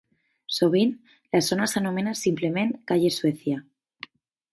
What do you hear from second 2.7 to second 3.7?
Calle Suecia.